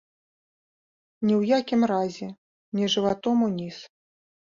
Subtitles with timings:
[1.27, 2.29] Ні ў якім разе
[2.79, 3.77] не жыватом уніз.